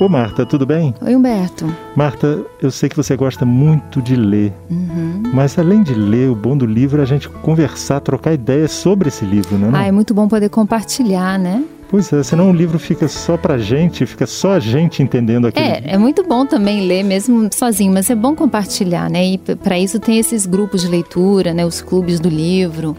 Ô 0.00 0.08
Marta, 0.08 0.46
tudo 0.46 0.64
bem? 0.64 0.94
Oi, 1.02 1.14
Humberto. 1.14 1.66
Marta, 1.94 2.42
eu 2.62 2.70
sei 2.70 2.88
que 2.88 2.96
você 2.96 3.14
gosta 3.16 3.44
muito 3.44 4.00
de 4.00 4.16
ler, 4.16 4.50
Uhum. 4.70 5.22
mas 5.34 5.58
além 5.58 5.82
de 5.82 5.92
ler, 5.92 6.30
o 6.30 6.34
bom 6.34 6.56
do 6.56 6.64
livro 6.64 7.00
é 7.00 7.02
a 7.02 7.06
gente 7.06 7.28
conversar, 7.28 8.00
trocar 8.00 8.32
ideias 8.32 8.70
sobre 8.72 9.08
esse 9.08 9.26
livro, 9.26 9.58
não 9.58 9.68
é? 9.76 9.82
Ah, 9.82 9.86
é 9.88 9.92
muito 9.92 10.14
bom 10.14 10.26
poder 10.26 10.48
compartilhar, 10.48 11.38
né? 11.38 11.62
Pois 11.90 12.10
é, 12.14 12.22
senão 12.22 12.48
o 12.50 12.52
livro 12.52 12.78
fica 12.78 13.08
só 13.08 13.36
pra 13.36 13.58
gente, 13.58 14.06
fica 14.06 14.26
só 14.26 14.52
a 14.52 14.58
gente 14.60 15.02
entendendo 15.02 15.48
aquele 15.48 15.66
É, 15.66 15.82
é 15.84 15.98
muito 15.98 16.22
bom 16.22 16.46
também 16.46 16.86
ler 16.86 17.02
mesmo 17.02 17.50
sozinho, 17.52 17.92
mas 17.92 18.08
é 18.08 18.14
bom 18.14 18.34
compartilhar, 18.34 19.10
né? 19.10 19.26
E 19.26 19.36
para 19.38 19.78
isso 19.78 19.98
tem 20.00 20.18
esses 20.18 20.46
grupos 20.46 20.80
de 20.80 20.88
leitura, 20.88 21.52
né? 21.52 21.66
Os 21.66 21.82
clubes 21.82 22.18
do 22.20 22.28
livro, 22.30 22.96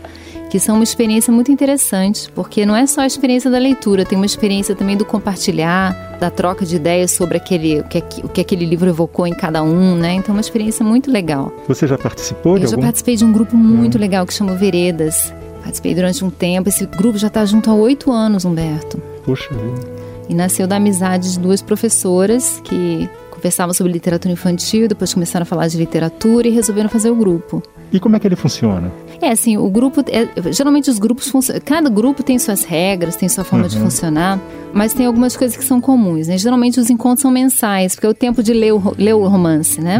que 0.51 0.59
são 0.59 0.75
uma 0.75 0.83
experiência 0.83 1.33
muito 1.33 1.51
interessante, 1.51 2.29
porque 2.35 2.63
não 2.63 2.75
é 2.75 2.85
só 2.85 3.01
a 3.01 3.07
experiência 3.07 3.49
da 3.49 3.57
leitura, 3.57 4.05
tem 4.05 4.17
uma 4.19 4.25
experiência 4.25 4.75
também 4.75 4.95
do 4.97 5.05
compartilhar, 5.05 6.10
da 6.21 6.29
troca 6.29 6.63
de 6.65 6.75
ideias 6.75 7.09
sobre 7.11 7.35
aquele, 7.37 7.79
o, 7.79 7.83
que, 7.83 7.97
aqu- 7.97 8.23
o 8.25 8.29
que 8.29 8.39
aquele 8.39 8.63
livro 8.63 8.87
evocou 8.87 9.25
em 9.25 9.33
cada 9.33 9.63
um, 9.63 9.95
né? 9.95 10.13
Então 10.13 10.33
é 10.33 10.37
uma 10.37 10.41
experiência 10.41 10.85
muito 10.85 11.11
legal. 11.11 11.51
Você 11.67 11.87
já 11.87 11.97
participou 11.97 12.57
de 12.57 12.65
Eu 12.65 12.69
já 12.69 12.75
algum? 12.75 12.85
participei 12.85 13.15
de 13.15 13.25
um 13.25 13.33
grupo 13.33 13.57
muito 13.57 13.97
legal 13.97 14.23
que 14.27 14.33
chama 14.33 14.53
Veredas. 14.53 15.33
Participei 15.63 15.95
durante 15.95 16.23
um 16.23 16.29
tempo. 16.29 16.69
Esse 16.69 16.85
grupo 16.85 17.17
já 17.17 17.25
está 17.27 17.43
junto 17.43 17.69
há 17.71 17.73
oito 17.73 18.11
anos, 18.11 18.45
Humberto. 18.45 19.01
Poxa 19.25 19.49
vida. 19.51 19.87
E 20.29 20.33
nasceu 20.35 20.67
da 20.67 20.75
amizade 20.75 21.33
de 21.33 21.39
duas 21.39 21.61
professoras 21.61 22.61
que 22.63 23.09
conversavam 23.31 23.73
sobre 23.73 23.91
literatura 23.91 24.31
infantil, 24.31 24.87
depois 24.87 25.11
começaram 25.13 25.41
a 25.41 25.45
falar 25.45 25.67
de 25.67 25.75
literatura 25.77 26.47
e 26.47 26.51
resolveram 26.51 26.87
fazer 26.89 27.09
o 27.09 27.15
grupo. 27.15 27.63
E 27.91 27.99
como 27.99 28.15
é 28.15 28.19
que 28.19 28.27
ele 28.27 28.35
funciona? 28.35 28.91
É 29.21 29.29
assim, 29.29 29.55
o 29.55 29.69
grupo. 29.69 30.01
é- 30.07 30.51
geralmente 30.51 30.89
os 30.89 30.97
grupos 30.97 31.29
funcionam. 31.29 31.61
Cada 31.63 31.89
grupo 31.89 32.23
tem 32.23 32.39
suas 32.39 32.63
regras, 32.63 33.15
tem 33.15 33.29
sua 33.29 33.43
forma 33.43 33.67
de 33.67 33.77
funcionar, 33.77 34.39
mas 34.73 34.93
tem 34.93 35.05
algumas 35.05 35.37
coisas 35.37 35.55
que 35.55 35.63
são 35.63 35.79
comuns, 35.79 36.27
né? 36.27 36.37
Geralmente 36.37 36.79
os 36.79 36.89
encontros 36.89 37.21
são 37.21 37.29
mensais, 37.29 37.93
porque 37.93 38.07
é 38.07 38.09
o 38.09 38.13
tempo 38.13 38.41
de 38.41 38.51
ler 38.53 38.73
o, 38.73 38.95
ler 38.97 39.13
o 39.13 39.27
romance, 39.27 39.79
né? 39.79 39.99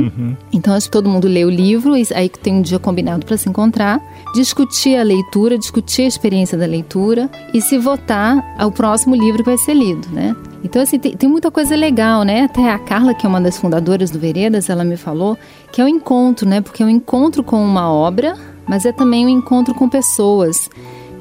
Então 0.51 0.73
acho 0.73 0.87
que 0.87 0.91
todo 0.91 1.07
mundo 1.07 1.27
lê 1.27 1.45
o 1.45 1.49
livro, 1.49 1.95
e 1.95 2.05
aí 2.15 2.29
tem 2.29 2.55
um 2.55 2.61
dia 2.61 2.79
combinado 2.79 3.25
para 3.25 3.37
se 3.37 3.47
encontrar, 3.47 4.01
discutir 4.33 4.95
a 4.97 5.03
leitura, 5.03 5.57
discutir 5.57 6.03
a 6.03 6.07
experiência 6.07 6.57
da 6.57 6.65
leitura 6.65 7.29
e 7.53 7.61
se 7.61 7.77
votar 7.77 8.55
ao 8.57 8.71
próximo 8.71 9.13
livro 9.15 9.43
que 9.43 9.49
vai 9.49 9.57
ser 9.57 9.75
lido, 9.75 10.07
né? 10.11 10.35
Então, 10.63 10.81
assim, 10.81 10.99
tem, 10.99 11.15
tem 11.15 11.27
muita 11.29 11.49
coisa 11.49 11.75
legal, 11.75 12.23
né? 12.23 12.43
Até 12.43 12.69
a 12.71 12.77
Carla, 12.77 13.13
que 13.15 13.25
é 13.25 13.29
uma 13.29 13.41
das 13.41 13.57
fundadoras 13.57 14.09
do 14.11 14.19
Veredas, 14.19 14.69
ela 14.69 14.83
me 14.83 14.95
falou 14.95 15.37
que 15.71 15.81
é 15.81 15.83
o 15.83 15.87
encontro, 15.87 16.47
né? 16.47 16.61
Porque 16.61 16.83
é 16.83 16.85
um 16.85 16.89
encontro 16.89 17.43
com 17.43 17.63
uma 17.63 17.91
obra, 17.91 18.35
mas 18.67 18.85
é 18.85 18.91
também 18.91 19.25
um 19.25 19.29
encontro 19.29 19.73
com 19.73 19.89
pessoas 19.89 20.69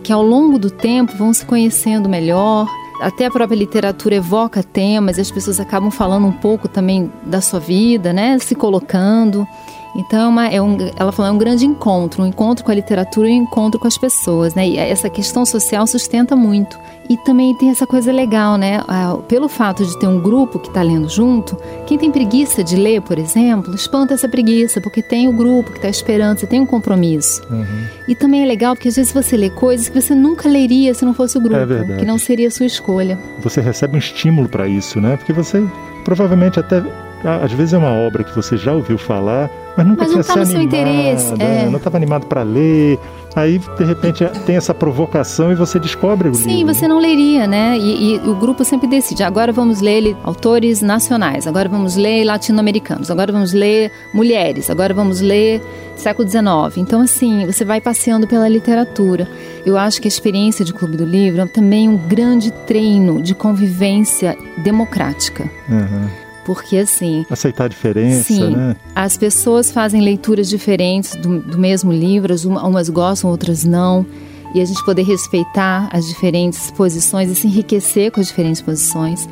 que 0.03 0.13
ao 0.13 0.23
longo 0.23 0.59
do 0.59 0.71
tempo 0.71 1.17
vão 1.17 1.33
se 1.33 1.45
conhecendo 1.45 2.09
melhor. 2.09 2.67
Até 3.01 3.27
a 3.27 3.31
própria 3.31 3.57
literatura 3.57 4.17
evoca 4.17 4.63
temas 4.63 5.19
e 5.19 5.21
as 5.21 5.31
pessoas 5.31 5.59
acabam 5.59 5.91
falando 5.91 6.27
um 6.27 6.33
pouco 6.33 6.69
também 6.69 7.11
da 7.25 7.41
sua 7.41 7.61
vida, 7.61 8.13
né? 8.13 8.39
Se 8.39 8.55
colocando. 8.55 9.47
Então, 9.95 10.21
é 10.21 10.29
uma- 10.29 10.49
é 10.49 10.63
um, 10.63 10.77
ela 10.97 11.11
falou, 11.13 11.31
é 11.31 11.35
um 11.35 11.39
grande 11.39 11.67
encontro, 11.67 12.23
um 12.23 12.27
encontro 12.27 12.65
com 12.65 12.71
a 12.71 12.75
literatura 12.75 13.29
e 13.29 13.33
um 13.33 13.43
encontro 13.43 13.79
com 13.81 13.89
as 13.89 13.99
pessoas, 13.99 14.55
né? 14.55 14.69
E 14.69 14.79
essa 14.79 15.11
questão 15.11 15.45
social 15.45 15.87
sustenta 15.87 16.37
muito. 16.37 16.79
E 17.09 17.17
também 17.17 17.53
tem 17.57 17.71
essa 17.71 17.89
coisa 17.89 18.13
legal, 18.13 18.57
né? 18.57 18.81
Pelo 19.27 19.49
fato 19.49 19.85
de 19.85 19.99
ter 19.99 20.07
um 20.07 20.21
grupo 20.21 20.61
que 20.61 20.69
está 20.69 20.81
lendo 20.81 21.09
junto, 21.09 21.57
quem 21.85 21.99
tem 21.99 22.09
preguiça 22.09 22.63
de 22.63 22.77
ler, 22.77 23.03
por 23.03 23.19
exemplo, 23.19 23.75
espanta 23.75 24.15
essa 24.15 24.29
preguiça, 24.29 24.81
porque 24.81 25.03
tem 25.03 25.27
o 25.29 25.33
grupo 25.33 25.73
que 25.73 25.79
está 25.79 25.89
esperando, 25.89 26.39
você 26.39 26.47
tem 26.47 26.61
um 26.61 26.67
compromisso. 26.67 27.43
E 28.07 28.15
também 28.15 28.45
é 28.45 28.47
legal 28.47 28.77
porque 28.77 28.89
às 28.89 28.95
vezes 28.97 29.13
você 29.13 29.37
lê 29.37 29.51
coisas 29.51 29.89
que 29.89 30.01
você 30.01 30.15
nunca 30.15 30.49
leria 30.49 30.95
se 30.95 31.05
não 31.05 31.13
fosse 31.13 31.37
o 31.37 31.41
grupo, 31.41 31.57
É 31.95 31.97
que 31.99 32.05
não 32.07 32.17
seria 32.17 32.47
a 32.47 32.51
sua 32.51 32.67
escolha. 32.67 33.19
Você 33.43 33.61
recebe 33.61 33.97
um 33.97 33.99
estímulo 33.99 34.49
para 34.49 34.69
isso, 34.69 35.01
né? 35.01 35.17
Porque 35.17 35.33
você 35.33 35.67
provavelmente 36.05 36.61
até 36.61 36.81
às 37.25 37.53
vezes 37.53 37.75
é 37.75 37.79
uma 37.79 37.93
obra 37.93 38.25
que 38.25 38.35
você 38.35 38.57
já 38.57 38.73
ouviu 38.73 38.97
falar, 38.97 39.51
mas 39.77 39.87
nunca 39.87 40.03
Mas 40.03 40.13
tinha 40.13 40.25
tá 40.25 40.45
se 40.45 40.57
animado, 40.57 41.39
né? 41.39 41.65
é. 41.65 41.67
não 41.71 41.77
estava 41.79 41.97
animado 41.97 42.27
para 42.27 42.43
ler. 42.43 42.99
Aí 43.37 43.59
de 43.59 43.85
repente 43.85 44.25
tem 44.45 44.57
essa 44.57 44.75
provocação 44.75 45.53
e 45.53 45.55
você 45.55 45.79
descobre 45.79 46.29
o 46.29 46.35
Sim, 46.35 46.59
livro. 46.59 46.75
você 46.75 46.89
não 46.89 46.99
leria, 46.99 47.47
né? 47.47 47.79
E, 47.79 48.15
e 48.15 48.19
o 48.29 48.35
grupo 48.35 48.65
sempre 48.65 48.89
decide. 48.89 49.23
Agora 49.23 49.53
vamos 49.53 49.81
ler 49.81 50.17
autores 50.25 50.83
nacionais, 50.83 51.47
agora 51.47 51.69
vamos 51.69 51.95
ler 51.97 52.25
latino-americanos, 52.25 53.11
agora 53.11 53.33
vamos 53.33 53.53
ler 53.53 53.93
mulheres, 54.13 54.69
agora 54.69 54.93
vamos 54.93 55.21
ler 55.21 55.63
século 55.95 56.29
XIX. 56.29 56.43
Então, 56.79 57.03
assim, 57.03 57.47
você 57.47 57.65
vai 57.65 57.81
passeando 57.81 58.27
pela 58.27 58.49
literatura. 58.49 59.29
Eu 59.65 59.77
acho 59.77 60.01
que 60.01 60.09
a 60.09 60.11
experiência 60.11 60.65
de 60.65 60.73
Clube 60.73 60.97
do 60.97 61.05
Livro 61.05 61.43
é 61.43 61.47
também 61.47 61.89
um 61.89 61.97
grande 61.97 62.51
treino 62.51 63.23
de 63.23 63.35
convivência 63.35 64.37
democrática. 64.59 65.49
Uhum. 65.69 66.30
Porque, 66.45 66.79
assim, 66.79 67.25
Aceitar 67.31 67.65
a 67.65 67.69
diferença, 67.69 68.25
Sim. 68.25 68.51
né? 68.57 68.77
as 68.95 69.17
pessoas 69.17 69.71
fazem 69.71 70.01
leituras 70.01 70.49
diferentes 70.49 71.15
do, 71.17 71.39
do 71.41 71.59
mesmo 71.59 71.93
livro, 71.93 72.33
as 72.33 72.45
uma- 72.45 72.67
umas 72.67 72.89
gostam, 72.89 73.31
outras 73.31 73.65
não. 73.65 74.05
E 74.55 74.61
a 74.61 74.65
gente 74.65 74.85
poder 74.85 75.03
respeitar 75.03 75.89
as 75.93 76.09
diferentes 76.09 76.71
posições 76.73 77.31
e 77.31 77.35
se 77.37 77.47
enriquecer 77.47 78.11
com 78.11 78.21
as 78.21 78.27
diferentes 78.27 78.61
posições. 78.61 79.29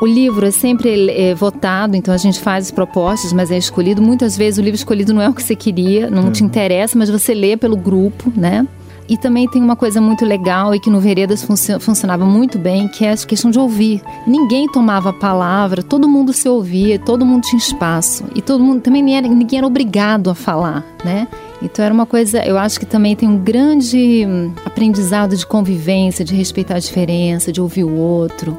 O 0.00 0.06
livro 0.06 0.46
é 0.46 0.50
sempre 0.50 1.10
é, 1.10 1.34
votado, 1.34 1.96
então 1.96 2.14
a 2.14 2.16
gente 2.16 2.38
faz 2.38 2.66
as 2.66 2.70
propostas, 2.70 3.32
mas 3.32 3.50
é 3.50 3.58
escolhido. 3.58 4.00
Muitas 4.00 4.36
vezes 4.36 4.56
o 4.58 4.62
livro 4.62 4.76
escolhido 4.76 5.12
não 5.12 5.20
é 5.20 5.28
o 5.28 5.34
que 5.34 5.42
você 5.42 5.56
queria, 5.56 6.08
não 6.08 6.30
te 6.30 6.44
interessa, 6.44 6.96
mas 6.96 7.10
você 7.10 7.34
lê 7.34 7.56
pelo 7.56 7.76
grupo, 7.76 8.32
né? 8.34 8.66
E 9.08 9.16
também 9.16 9.48
tem 9.48 9.62
uma 9.62 9.74
coisa 9.74 10.00
muito 10.00 10.24
legal 10.24 10.74
e 10.74 10.80
que 10.80 10.90
no 10.90 11.00
Veredas 11.00 11.42
funcio- 11.42 11.80
funcionava 11.80 12.26
muito 12.26 12.58
bem, 12.58 12.88
que 12.88 13.04
é 13.04 13.12
a 13.12 13.16
questão 13.16 13.50
de 13.50 13.58
ouvir. 13.58 14.02
Ninguém 14.26 14.70
tomava 14.70 15.10
a 15.10 15.12
palavra, 15.14 15.82
todo 15.82 16.06
mundo 16.08 16.32
se 16.32 16.48
ouvia, 16.48 16.98
todo 16.98 17.24
mundo 17.24 17.42
tinha 17.44 17.58
espaço. 17.58 18.24
E 18.34 18.42
todo 18.42 18.62
mundo 18.62 18.82
também 18.82 19.16
era, 19.16 19.26
ninguém 19.26 19.58
era 19.58 19.66
obrigado 19.66 20.28
a 20.28 20.34
falar, 20.34 20.84
né? 21.04 21.26
Então 21.62 21.84
era 21.84 21.92
uma 21.92 22.06
coisa, 22.06 22.44
eu 22.44 22.56
acho 22.56 22.78
que 22.78 22.86
também 22.86 23.16
tem 23.16 23.28
um 23.28 23.36
grande 23.38 24.24
hum, 24.26 24.52
aprendizado 24.64 25.36
de 25.36 25.44
convivência, 25.46 26.24
de 26.24 26.34
respeitar 26.34 26.76
a 26.76 26.78
diferença, 26.78 27.50
de 27.50 27.60
ouvir 27.60 27.84
o 27.84 27.92
outro, 27.96 28.56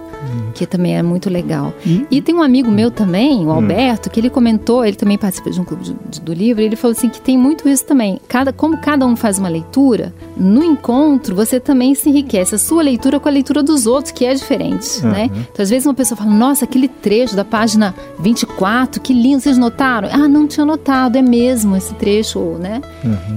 que 0.53 0.65
também 0.65 0.97
é 0.97 1.01
muito 1.01 1.29
legal. 1.29 1.73
E- 1.85 2.05
E 2.11 2.21
tem 2.21 2.35
um 2.35 2.43
amigo 2.43 2.69
meu 2.69 2.91
também, 2.91 3.45
o 3.45 3.51
Alberto, 3.51 4.09
que 4.09 4.19
ele 4.19 4.29
comentou, 4.29 4.83
ele 4.83 4.97
também 4.97 5.17
participa 5.17 5.49
de 5.49 5.61
um 5.61 5.63
clube 5.63 5.83
de- 5.83 5.95
de- 6.09 6.19
do 6.21 6.33
livro, 6.33 6.61
e 6.61 6.65
ele 6.65 6.75
falou 6.75 6.91
assim 6.91 7.07
que 7.07 7.21
tem 7.21 7.38
muito 7.38 7.69
isso 7.69 7.85
também. 7.85 8.19
Cada, 8.27 8.51
como 8.51 8.77
cada 8.77 9.05
um 9.07 9.15
faz 9.15 9.39
uma 9.39 9.47
leitura, 9.47 10.13
no 10.35 10.61
encontro 10.63 11.33
você 11.35 11.57
também 11.59 11.95
se 11.95 12.09
enriquece 12.09 12.53
a 12.55 12.57
sua 12.57 12.81
leitura 12.83 13.17
com 13.19 13.29
a 13.29 13.31
leitura 13.31 13.63
dos 13.63 13.88
outros, 13.88 14.11
que 14.11 14.25
é 14.25 14.33
diferente, 14.33 15.05
né? 15.05 15.29
Então 15.33 15.63
às 15.63 15.69
vezes 15.69 15.85
uma 15.85 15.93
pessoa 15.93 16.17
fala, 16.17 16.31
nossa, 16.31 16.65
aquele 16.65 16.89
trecho 16.89 17.35
da 17.35 17.45
página 17.45 17.95
24, 18.19 18.99
que 19.01 19.13
lindo, 19.13 19.39
vocês 19.41 19.57
notaram? 19.57 20.09
Ah, 20.11 20.27
não 20.27 20.45
tinha 20.47 20.65
notado, 20.65 21.15
é 21.17 21.21
mesmo 21.21 21.75
esse 21.77 21.93
trecho, 21.93 22.39
né? 22.59 22.81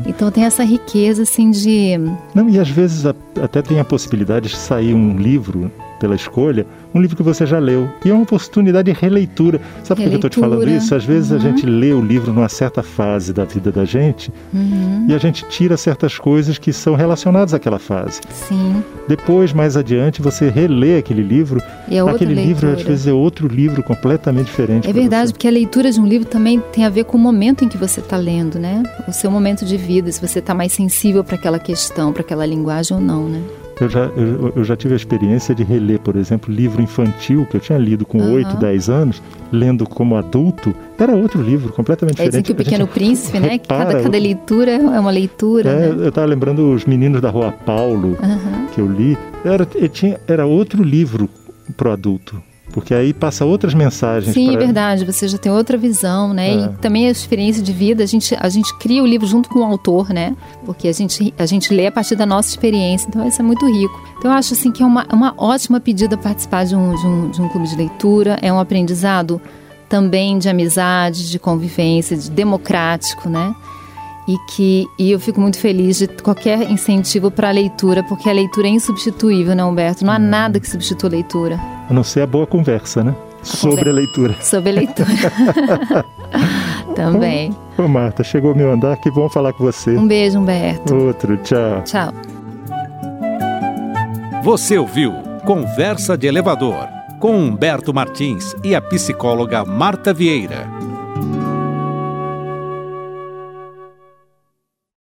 Então 0.07 0.31
tem 0.31 0.45
essa 0.45 0.65
riqueza, 0.65 1.23
assim, 1.23 1.51
de... 1.51 1.97
Não, 2.35 2.49
e 2.49 2.59
às 2.59 2.69
vezes 2.69 3.07
a- 3.07 3.15
até 3.43 3.63
tem 3.63 3.79
a 3.79 3.85
possibilidade 3.85 4.49
de 4.49 4.57
sair 4.57 4.93
um 4.95 5.17
livro 5.17 5.71
pela 6.03 6.17
escolha, 6.17 6.67
um 6.93 7.01
livro 7.01 7.17
que 7.17 7.23
você 7.23 7.47
já 7.47 7.61
leu. 7.61 7.89
E 8.05 8.11
é 8.11 8.13
uma 8.13 8.25
oportunidade 8.25 8.93
de 8.93 8.99
releitura. 8.99 9.61
Sabe 9.85 10.03
por 10.03 10.09
que 10.09 10.15
eu 10.15 10.17
estou 10.17 10.31
te 10.31 10.41
falando 10.41 10.69
isso? 10.69 10.97
Às 10.97 11.05
vezes 11.05 11.31
a 11.31 11.39
gente 11.39 11.65
lê 11.65 11.93
o 11.93 12.01
livro 12.01 12.33
numa 12.33 12.49
certa 12.49 12.83
fase 12.83 13.33
da 13.33 13.45
vida 13.45 13.71
da 13.71 13.85
gente 13.85 14.33
e 15.09 15.15
a 15.15 15.19
gente 15.19 15.47
tira 15.49 15.77
certas 15.77 16.19
coisas 16.19 16.59
que 16.59 16.73
são 16.73 16.97
relacionadas 16.97 17.55
àquela 17.55 17.79
fase. 17.79 18.21
Sim, 18.31 18.83
Depois, 19.07 19.53
mais 19.53 19.77
adiante, 19.77 20.21
você 20.21 20.49
relê 20.49 20.97
aquele 20.99 21.23
livro. 21.23 21.63
E 21.89 21.97
é 21.97 22.01
aquele 22.01 22.35
livro, 22.35 22.73
às 22.73 22.83
vezes, 22.83 23.07
é 23.07 23.13
outro 23.13 23.47
livro 23.47 23.81
completamente 23.85 24.47
diferente. 24.47 24.91
É 24.91 24.93
verdade, 24.93 25.29
você. 25.29 25.35
porque 25.35 25.47
a 25.47 25.53
leitura 25.53 25.93
de 25.93 26.01
um 26.01 26.07
livro 26.07 26.27
também 26.27 26.61
tem 26.73 26.85
a 26.85 26.91
ver 26.91 27.05
com 27.05 27.17
o 27.17 27.21
momento 27.21 27.65
em 27.65 27.69
que 27.69 27.79
você 27.79 28.01
está 28.01 28.17
lendo, 28.17 28.59
né? 28.59 28.83
O 29.07 29.13
seu 29.13 29.31
momento 29.31 29.65
de 29.65 29.77
vida, 29.77 30.11
se 30.11 30.21
você 30.21 30.41
está 30.41 30.53
mais 30.53 30.73
sensível 30.73 31.23
para 31.23 31.37
aquela 31.37 31.61
questão, 31.61 32.13
para 32.13 32.23
aquela 32.23 32.45
linguagem 32.45 32.97
ou 32.97 33.03
não, 33.03 33.29
né? 33.29 33.41
Eu 33.83 33.89
já, 33.89 34.01
eu, 34.17 34.53
eu 34.57 34.65
já 34.65 34.77
tive 34.77 34.95
a 34.95 34.97
experiência 34.97 35.55
de 35.55 35.65
reler, 35.65 35.99
por 35.99 36.15
exemplo, 36.15 36.55
livro 36.55 36.81
infantil 36.81 37.45
que 37.51 37.57
eu 37.57 37.61
tinha 37.61 37.77
lido 37.79 38.07
com 38.07 38.21
Aham. 38.21 38.33
8, 38.35 38.57
10 38.59 38.89
anos, 38.89 39.23
lendo 39.51 39.85
como 39.89 40.15
adulto, 40.17 40.73
era 40.99 41.15
outro 41.17 41.43
livro, 41.43 41.73
completamente 41.73 42.21
É 42.21 42.25
diferente. 42.27 42.47
que 42.47 42.53
o 42.53 42.55
Pequeno 42.55 42.87
Príncipe, 42.87 43.41
né? 43.41 43.59
Cada, 43.59 44.01
o- 44.01 44.11
leitura 44.13 44.71
é 44.71 45.01
uma 45.01 45.11
leitura, 45.11 45.69
É, 45.69 45.89
né? 45.93 46.05
eu 46.05 46.09
estava 46.11 46.27
lembrando 46.29 46.73
Os 46.73 46.85
Meninos 46.85 47.21
da 47.21 47.29
Rua 47.31 47.51
Paulo, 47.51 48.17
Aham. 48.23 48.67
que 48.73 48.81
eu 48.81 48.87
li. 48.87 49.19
Era, 49.45 49.67
tinha, 49.89 50.21
era 50.29 50.47
outro 50.47 50.83
livro 50.85 51.29
pro 51.77 51.91
adulto, 51.91 52.41
porque 52.71 52.95
aí 52.95 53.13
passa 53.13 53.45
outras 53.45 53.75
mensagens. 53.75 54.33
Sim, 54.33 54.49
é 54.51 54.53
pra- 54.53 54.61
verdade, 54.65 55.05
você 55.05 55.29
já 55.29 55.37
tem 55.37 55.51
outra 55.53 55.77
visão, 55.77 56.33
né? 56.33 56.51
É. 56.51 56.55
E 56.65 56.69
também 56.81 57.07
a 57.07 57.11
experiência 57.11 57.63
de 57.63 57.73
vida, 57.73 58.03
a 58.03 58.07
gente, 58.07 58.35
a 58.39 58.49
gente 58.49 58.75
cria 58.79 59.03
o 59.03 59.07
livro 59.07 59.27
junto 59.27 59.49
com 59.49 59.59
o 59.61 59.65
autor, 59.65 60.11
né? 60.11 60.35
Porque 60.65 60.89
a 60.89 60.93
gente, 60.93 61.35
a 61.39 61.45
gente 61.45 61.75
lê 61.75 61.87
a 61.87 61.93
partir 61.93 62.17
da 62.17 62.25
nossa 62.25 62.49
experiência, 62.49 63.07
então 63.09 63.27
isso 63.27 63.41
é 63.43 63.45
muito 63.45 63.67
rico. 63.67 64.01
Então 64.19 64.31
eu 64.31 64.37
acho 64.39 64.55
assim 64.55 64.71
que 64.73 64.83
é 64.83 64.87
uma, 64.87 65.07
uma 65.13 65.35
ótima 65.37 65.81
pedida 65.81 66.17
participar 66.17 66.65
de 66.65 66.75
um, 66.75 66.95
de, 66.95 67.07
um, 67.07 67.31
de 67.31 67.43
um 67.43 67.49
clube 67.49 67.69
de 67.69 67.77
leitura, 67.77 68.39
é 68.41 68.53
um 68.53 68.59
aprendizado 68.61 69.41
também 69.89 70.39
de 70.39 70.49
amizade, 70.49 71.31
de 71.31 71.39
convivência, 71.39 72.17
de 72.17 72.31
democrático, 72.31 73.29
né? 73.29 73.55
E 74.27 74.37
que 74.55 74.87
e 74.99 75.11
eu 75.11 75.19
fico 75.19 75.41
muito 75.41 75.59
feliz 75.59 75.99
de 75.99 76.07
qualquer 76.07 76.71
incentivo 76.71 77.29
para 77.31 77.49
a 77.49 77.53
leitura, 77.53 78.03
porque 78.05 78.31
a 78.31 78.33
leitura 78.33 78.69
é 78.69 78.71
insubstituível, 78.71 79.55
né, 79.55 79.65
Humberto? 79.65 80.05
Não 80.07 80.13
há 80.13 80.19
nada 80.19 80.59
que 80.61 80.71
substitua 80.71 81.11
a 81.11 81.13
leitura. 81.13 81.61
A 81.93 81.95
não 81.95 82.03
ser 82.03 82.23
a 82.23 82.27
boa 82.27 82.47
conversa, 82.47 83.05
né? 83.05 83.15
A 83.43 83.45
Sobre 83.45 83.91
a 83.91 83.93
leitura. 83.93 84.35
Sobre 84.41 84.71
a 84.71 84.73
leitura. 84.73 85.11
Também. 86.97 87.55
Ô, 87.77 87.87
Marta, 87.87 88.25
chegou 88.25 88.55
o 88.55 88.57
meu 88.57 88.73
andar, 88.73 88.97
que 88.97 89.11
bom 89.11 89.29
falar 89.29 89.53
com 89.53 89.63
você. 89.63 89.91
Um 89.91 90.09
beijo, 90.09 90.39
Humberto. 90.39 90.95
Outro, 90.95 91.37
tchau. 91.37 91.83
Tchau. 91.85 92.11
Você 94.43 94.79
ouviu 94.79 95.13
Conversa 95.45 96.17
de 96.17 96.27
Elevador 96.27 96.89
com 97.21 97.37
Humberto 97.37 97.93
Martins 97.93 98.57
e 98.65 98.75
a 98.75 98.81
psicóloga 98.81 99.63
Marta 99.63 100.15
Vieira. 100.15 100.67